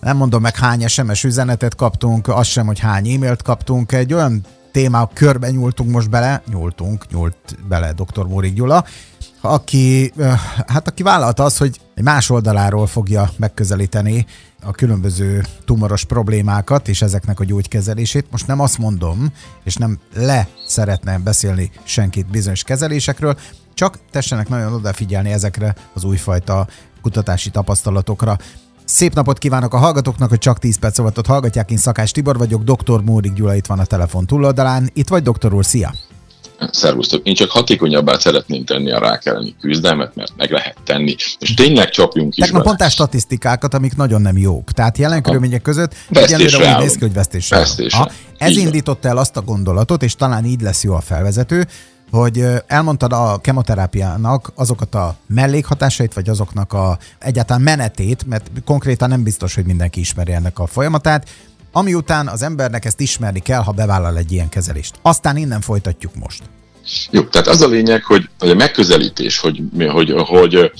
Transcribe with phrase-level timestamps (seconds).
[0.00, 4.44] nem mondom meg hány SMS üzenetet kaptunk, azt sem, hogy hány e-mailt kaptunk, egy olyan
[4.72, 8.26] témák körben nyúltunk most bele, nyúltunk, nyúlt bele dr.
[8.26, 8.84] Mórik Gyula,
[9.40, 10.12] aki,
[10.66, 14.26] hát aki vállalta az, hogy egy más oldaláról fogja megközelíteni
[14.62, 18.26] a különböző tumoros problémákat és ezeknek a gyógykezelését.
[18.30, 19.32] Most nem azt mondom,
[19.64, 23.38] és nem le szeretne beszélni senkit bizonyos kezelésekről,
[23.74, 26.66] csak tessenek nagyon odafigyelni ezekre az újfajta
[27.02, 28.38] kutatási tapasztalatokra.
[28.90, 31.70] Szép napot kívánok a hallgatóknak, hogy csak 10 perc alatt hallgatják.
[31.70, 33.00] Én Szakás Tibor vagyok, dr.
[33.04, 34.90] Mórik Gyula itt van a telefon túloldalán.
[34.92, 35.94] Itt vagy, doktor úr, szia!
[36.70, 41.54] Szervusztok, én csak hatékonyabbá szeretném tenni a rák elleni küzdelmet, mert meg lehet tenni, és
[41.54, 44.72] tényleg csapjunk is Tegnap mondtál statisztikákat, amik nagyon nem jók.
[44.72, 47.98] Tehát jelen körülmények között egyelőre úgy néz ki, hogy vesztésre, vesztésre.
[47.98, 51.66] Ha, Ez indította el azt a gondolatot, és talán így lesz jó a felvezető,
[52.10, 59.22] hogy elmondtad a kemoterápiának azokat a mellékhatásait, vagy azoknak a egyáltalán menetét, mert konkrétan nem
[59.22, 61.28] biztos, hogy mindenki ismeri ennek a folyamatát,
[61.72, 64.94] ami után az embernek ezt ismerni kell, ha bevállal egy ilyen kezelést.
[65.02, 66.42] Aztán innen folytatjuk most.
[67.10, 70.72] Jó, tehát az a lényeg, hogy, hogy a megközelítés, hogy, hogy, hogy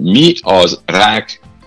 [0.00, 0.80] mi az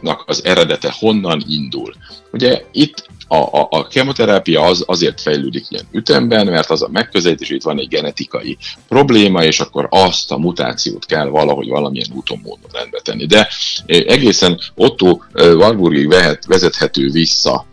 [0.04, 1.94] ráknak az eredete, honnan indul.
[2.32, 7.50] Ugye itt a, a, a kemoterápia az azért fejlődik ilyen ütemben, mert az a megközelítés,
[7.50, 12.70] itt van egy genetikai probléma, és akkor azt a mutációt kell valahogy valamilyen úton, módon
[12.72, 13.26] rendbe tenni.
[13.26, 13.50] De
[13.86, 16.08] egészen Otto Warburgig
[16.48, 17.66] vezethető vissza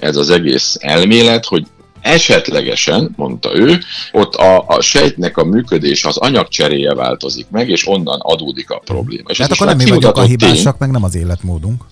[0.00, 1.66] ez az egész elmélet, hogy
[2.00, 3.78] esetlegesen, mondta ő,
[4.12, 9.28] ott a, a sejtnek a működés, az anyagcseréje változik meg, és onnan adódik a probléma.
[9.28, 11.84] És hát akkor nem mi vagyok a hibásak, tény, meg nem az életmódunk.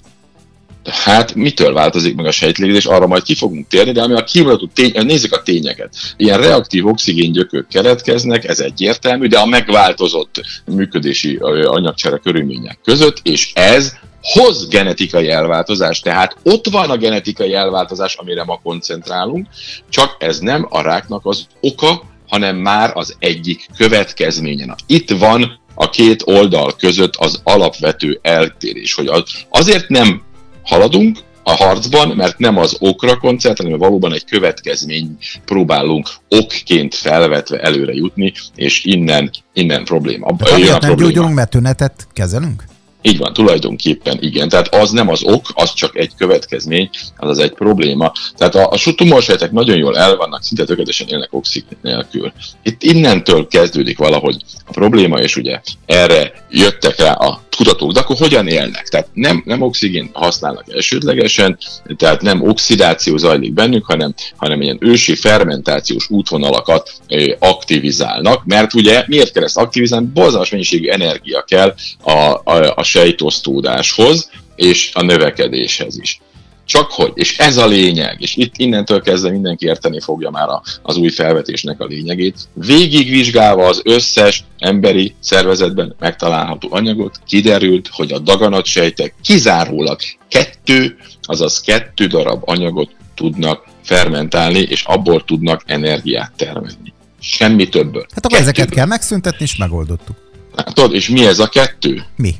[0.90, 4.74] Hát mitől változik meg a sejtlégzés, arra majd ki fogunk térni, de ami a kimutatott
[4.74, 5.94] tény, nézzük a tényeket.
[6.16, 13.92] Ilyen reaktív oxigéngyökök keletkeznek, ez egyértelmű, de a megváltozott működési anyagcsere körülmények között, és ez
[14.22, 19.46] hoz genetikai elváltozást, tehát ott van a genetikai elváltozás, amire ma koncentrálunk,
[19.88, 24.64] csak ez nem a ráknak az oka, hanem már az egyik következménye.
[24.64, 30.22] Na, itt van a két oldal között az alapvető eltérés, hogy az, azért nem
[30.62, 37.60] haladunk a harcban, mert nem az okra koncentrálunk, hanem valóban egy következmény próbálunk okként felvetve
[37.60, 40.32] előre jutni, és innen, innen probléma.
[40.32, 42.64] De amiatt nem gyógyulunk, mert tünetet kezelünk?
[43.06, 44.48] Így van, tulajdonképpen igen.
[44.48, 48.12] Tehát az nem az ok, az csak egy következmény, az az egy probléma.
[48.36, 52.32] Tehát a, a tumorsejtek nagyon jól el vannak, szinte tökéletesen élnek oxigén nélkül.
[52.62, 58.16] Itt innentől kezdődik valahogy a probléma, és ugye erre jöttek rá a kutatók, de akkor
[58.16, 58.88] hogyan élnek?
[58.88, 61.58] Tehát nem, nem oxigén használnak elsődlegesen,
[61.96, 66.92] tehát nem oxidáció zajlik bennük, hanem, hanem ilyen ősi fermentációs útvonalakat
[67.38, 70.06] aktivizálnak, mert ugye miért kell ezt aktivizálni?
[70.06, 72.12] Borzalmas mennyiségű energia kell a,
[72.44, 76.20] a, a sejtosztódáshoz és a növekedéshez is.
[76.64, 80.62] Csak hogy, és ez a lényeg, és itt innentől kezdve mindenki érteni fogja már a,
[80.82, 88.18] az új felvetésnek a lényegét, végigvizsgálva az összes emberi szervezetben megtalálható anyagot, kiderült, hogy a
[88.18, 89.98] daganatsejtek kizárólag
[90.28, 96.92] kettő, azaz kettő darab anyagot tudnak fermentálni, és abból tudnak energiát termelni.
[97.20, 98.06] Semmi többől.
[98.14, 100.16] Hát akkor ezeket kell megszüntetni, és megoldottuk.
[100.56, 102.04] Hát, tudod, és mi ez a kettő?
[102.16, 102.34] Mi?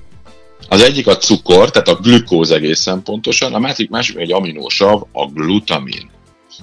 [0.69, 5.27] Az egyik a cukor, tehát a glükóz egészen pontosan, a másik, másik egy aminósav, a
[5.27, 6.11] glutamin.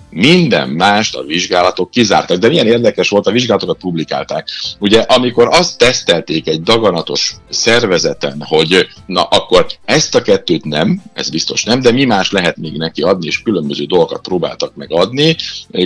[0.09, 4.47] Minden mást a vizsgálatok kizártak, de milyen érdekes volt, a vizsgálatokat publikálták.
[4.79, 11.29] Ugye, amikor azt tesztelték egy daganatos szervezeten, hogy na akkor ezt a kettőt nem, ez
[11.29, 15.35] biztos nem, de mi más lehet még neki adni, és különböző dolgokat próbáltak meg adni,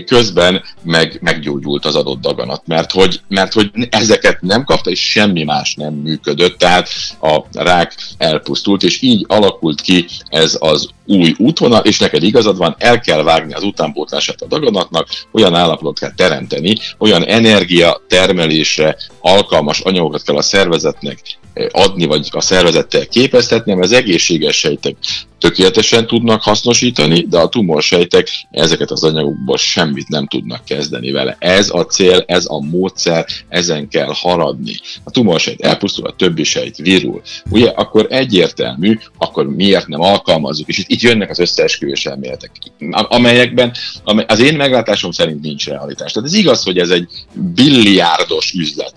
[0.06, 5.44] közben meg, meggyógyult az adott daganat, mert hogy, mert hogy ezeket nem kapta, és semmi
[5.44, 11.84] más nem működött, tehát a rák elpusztult, és így alakult ki ez az új útvonal,
[11.84, 16.78] és neked igazad van, el kell vágni az utánpótlását a daganatnak, olyan állapotot kell teremteni,
[16.98, 21.20] olyan energia termelésre alkalmas anyagokat kell a szervezetnek
[21.54, 24.96] eh, adni, vagy a szervezettel képeztetni, mert az egészséges sejtek
[25.40, 31.36] tökéletesen tudnak hasznosítani, de a tumorsejtek ezeket az anyagokból semmit nem tudnak kezdeni vele.
[31.40, 34.76] Ez a cél, ez a módszer, ezen kell haradni.
[35.04, 37.22] A tumorsejt elpusztul, a többi sejt virul.
[37.50, 42.52] Ugye, akkor egyértelmű, akkor miért nem alkalmazzuk, és itt, itt jönnek az összeesküvés elméletek,
[42.92, 43.72] amelyekben
[44.04, 46.12] amely, az én meglátásom szerint nincs realitás.
[46.12, 48.94] Tehát ez igaz, hogy ez egy billiárdos üzlet,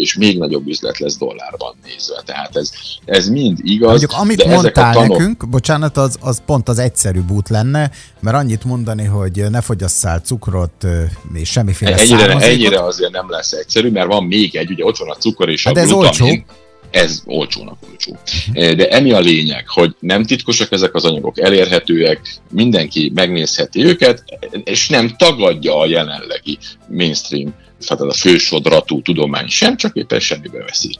[0.00, 2.22] és még nagyobb üzlet lesz dollárban nézve.
[2.24, 2.70] Tehát ez,
[3.04, 3.88] ez mind igaz.
[3.88, 5.18] Mondjuk, amit de mondtál ezek a tanok...
[5.18, 7.90] nekünk, bocsánat, bocsánat, az, az pont az egyszerűbb út lenne,
[8.20, 10.86] mert annyit mondani, hogy ne fogyasszál cukrot
[11.34, 15.10] és semmiféle ennyire, ennyire azért nem lesz egyszerű, mert van még egy, ugye ott van
[15.10, 16.30] a cukor és a ez glutamin.
[16.30, 16.44] Olcsó.
[16.90, 18.16] ez olcsónak olcsó.
[18.52, 24.24] De emi a lényeg, hogy nem titkosak ezek az anyagok, elérhetőek, mindenki megnézheti őket,
[24.64, 26.58] és nem tagadja a jelenlegi
[26.88, 27.54] mainstream,
[27.86, 30.98] tehát a fősodratú tudomány sem, csak éppen semmibe veszi.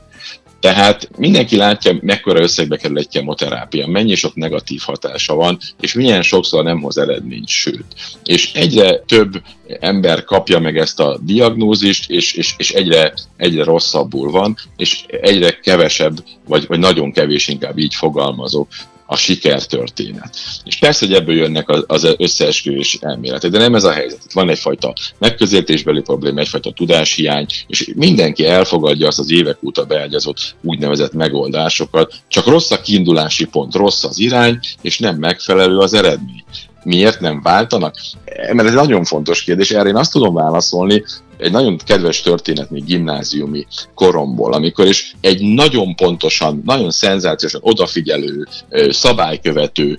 [0.62, 6.22] Tehát mindenki látja, mekkora összegbe kerül egy kemoterápia, mennyi sok negatív hatása van, és milyen
[6.22, 7.84] sokszor nem hoz eredményt, sőt.
[8.24, 9.42] És egyre több
[9.80, 15.58] ember kapja meg ezt a diagnózist, és, és, és egyre, egyre rosszabbul van, és egyre
[15.58, 18.66] kevesebb, vagy, vagy nagyon kevés inkább így fogalmazó
[19.12, 20.36] a sikertörténet.
[20.64, 24.24] És persze, hogy ebből jönnek az összeesküvés elméletek, de nem ez a helyzet.
[24.24, 30.54] Itt van egyfajta megközelítésbeli probléma, egyfajta tudáshiány, és mindenki elfogadja azt az évek óta beágyazott
[30.62, 36.44] úgynevezett megoldásokat, csak rossz a kiindulási pont, rossz az irány, és nem megfelelő az eredmény.
[36.84, 37.94] Miért nem váltanak?
[38.24, 41.02] Mert ez egy nagyon fontos kérdés, erre én azt tudom válaszolni,
[41.42, 48.46] egy nagyon kedves történet még gimnáziumi koromból, amikor is egy nagyon pontosan, nagyon szenzációsan odafigyelő,
[48.88, 49.98] szabálykövető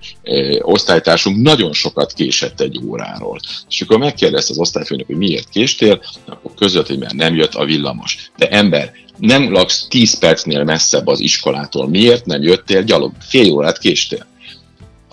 [0.61, 3.39] osztálytársunk nagyon sokat késett egy óráról.
[3.69, 7.65] És akkor megkérdezte az osztályfőnök, hogy miért késtél, akkor között, hogy mert nem jött a
[7.65, 8.31] villamos.
[8.37, 11.87] De ember, nem laksz 10 percnél messzebb az iskolától.
[11.87, 13.11] Miért nem jöttél gyalog?
[13.19, 14.25] Fél órát késtél.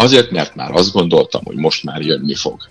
[0.01, 2.69] Azért, mert már azt gondoltam, hogy most már jönni fog.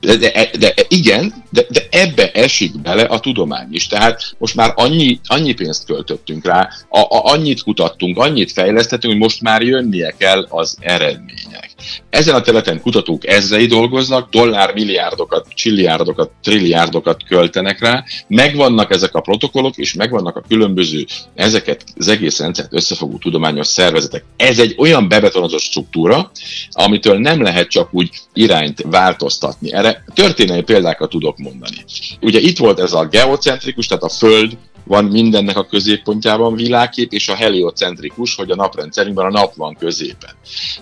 [0.00, 3.86] De, de, de igen, de, de ebbe esik bele a tudomány is.
[3.86, 9.22] Tehát most már annyi, annyi pénzt költöttünk rá, a, a, annyit kutattunk, annyit fejlesztettünk, hogy
[9.22, 11.70] most már jönnie kell az eredmények.
[12.10, 19.20] Ezen a területen kutatók ezrei dolgoznak, dollár milliárdokat, csilliárdokat, trilliárdokat költenek rá, megvannak ezek a
[19.20, 24.24] protokollok, és megvannak a különböző ezeket az egész rendszert összefogó tudományos szervezetek.
[24.36, 26.30] Ez egy olyan bebetonozott struktúra,
[26.70, 29.72] amitől nem lehet csak úgy irányt változtatni.
[29.72, 31.84] Erre történelmi példákat tudok mondani.
[32.20, 37.28] Ugye itt volt ez a geocentrikus, tehát a Föld van mindennek a középpontjában világkép, és
[37.28, 40.30] a heliocentrikus, hogy a naprendszerünkben a nap van középen.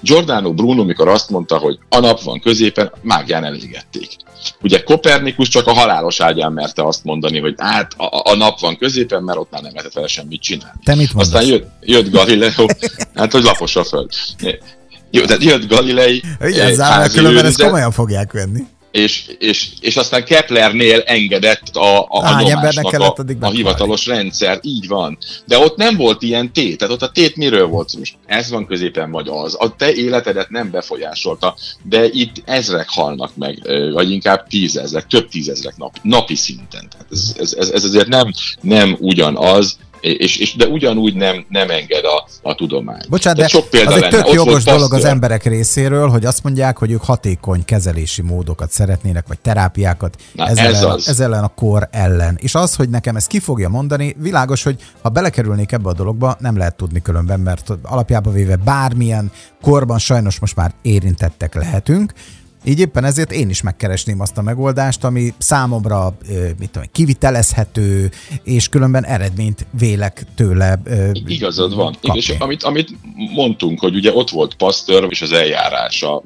[0.00, 4.08] Giordano Bruno, mikor azt mondta, hogy a nap van középen, mágián elégették.
[4.62, 8.76] Ugye Kopernikus csak a halálos ágyán merte azt mondani, hogy hát a, a nap van
[8.76, 10.80] középen, mert ott már nem lehetett vele semmit csinálni.
[10.84, 11.34] Te mit mondasz?
[11.34, 12.66] Aztán jött, jött Galileo,
[13.14, 14.10] hát hogy lapos a föld.
[15.10, 16.22] Jó, de jött Galilei.
[16.40, 22.42] Igen, különben ezt komolyan fogják venni és, és, és aztán Keplernél engedett a, a, a
[22.42, 25.18] nyomásnak a, a hivatalos rendszer, így van.
[25.46, 27.96] De ott nem volt ilyen tét, tehát ott a tét miről volt?
[27.98, 29.56] Most ez van középen, vagy az.
[29.58, 33.58] A te életedet nem befolyásolta, de itt ezrek halnak meg,
[33.92, 36.88] vagy inkább tízezrek, több tízezrek nap, napi szinten.
[36.90, 41.70] Tehát ez, ez, ez, ez azért nem, nem ugyanaz, és, és, de ugyanúgy nem, nem
[41.70, 43.00] enged a, a tudomány.
[43.08, 46.78] Bocsánat, de sok példa az egy tök jogos dolog az emberek részéről, hogy azt mondják,
[46.78, 51.08] hogy ők hatékony kezelési módokat szeretnének, vagy terápiákat Na, ez, ez, ellen, az.
[51.08, 52.38] ez ellen a kor ellen.
[52.40, 56.36] És az, hogy nekem ezt ki fogja mondani, világos, hogy ha belekerülnék ebbe a dologba,
[56.38, 59.32] nem lehet tudni különben, mert alapjába véve bármilyen
[59.62, 62.12] korban sajnos most már érintettek lehetünk,
[62.64, 66.16] így éppen ezért én is megkeresném azt a megoldást, ami számomra
[66.58, 68.10] mit tudom, kivitelezhető,
[68.42, 70.82] és különben eredményt vélek tőle.
[71.26, 71.96] Igazad van.
[72.00, 72.90] És amit, amit
[73.34, 76.22] mondtunk, hogy ugye ott volt Pasteur és az eljárása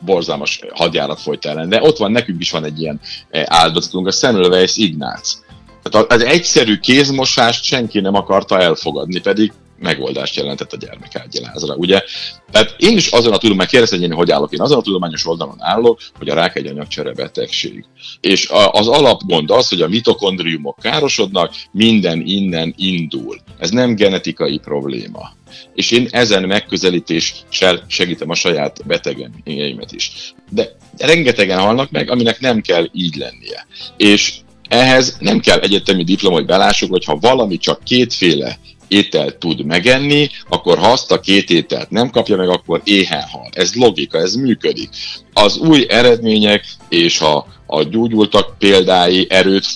[0.00, 3.00] borzalmas hadjárat folyt ellen, de ott van, nekünk is van egy ilyen
[3.44, 5.38] áldozatunk, a Semmelweis Ignác.
[5.82, 11.74] Tehát az egyszerű kézmosást senki nem akarta elfogadni, pedig megoldást jelentett a gyermekágyalázra.
[11.74, 12.02] Ugye?
[12.50, 15.26] Tehát én is azon a tudomány, kérdezte, hogy én hogy állok, én azon a tudományos
[15.26, 17.84] oldalon állok, hogy a rák egy anyagcsere betegség.
[18.20, 23.40] És az alapgond az, hogy a mitokondriumok károsodnak, minden innen indul.
[23.58, 25.34] Ez nem genetikai probléma.
[25.74, 30.34] És én ezen megközelítéssel segítem a saját betegeimet is.
[30.50, 33.66] De rengetegen halnak meg, aminek nem kell így lennie.
[33.96, 34.34] És
[34.68, 40.28] ehhez nem kell egyetemi diploma, hogy belássuk, hogy ha valami csak kétféle ételt tud megenni,
[40.48, 43.48] akkor ha azt a két ételt nem kapja meg, akkor éhen hal.
[43.52, 44.88] Ez logika, ez működik.
[45.32, 49.66] Az új eredmények és a, a gyógyultak példái erőt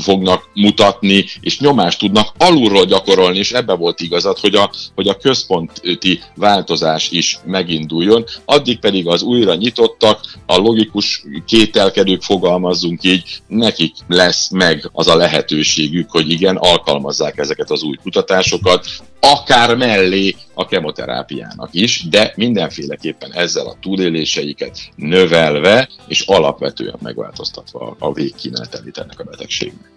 [0.00, 5.16] fognak mutatni, és nyomást tudnak alulról gyakorolni, és ebbe volt igazad, hogy a, hogy a
[5.16, 13.94] központi változás is meginduljon, addig pedig az újra nyitottak, a logikus kételkedők fogalmazzunk így, nekik
[14.08, 18.86] lesz meg az a lehetőségük, hogy igen, alkalmazzák ezeket az új kutatásokat,
[19.24, 28.12] akár mellé a kemoterápiának is, de mindenféleképpen ezzel a túléléseiket növelve és alapvetően megváltoztatva a
[28.12, 29.90] végkínálatát ennek a betegségnek.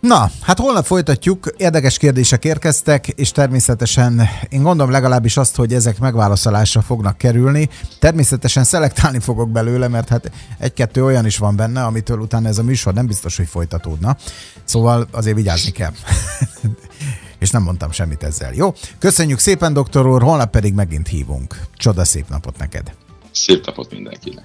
[0.00, 5.98] Na, hát holnap folytatjuk, érdekes kérdések érkeztek, és természetesen én gondolom legalábbis azt, hogy ezek
[5.98, 7.68] megválaszolásra fognak kerülni.
[7.98, 12.62] Természetesen szelektálni fogok belőle, mert hát egy-kettő olyan is van benne, amitől utána ez a
[12.62, 14.16] műsor nem biztos, hogy folytatódna.
[14.64, 15.92] Szóval azért vigyázni kell.
[17.40, 18.54] és nem mondtam semmit ezzel.
[18.54, 18.74] Jó?
[18.98, 21.56] Köszönjük szépen, doktor úr, holnap pedig megint hívunk.
[21.76, 22.94] Csoda szép napot neked!
[23.30, 24.44] Szép napot mindenkinek!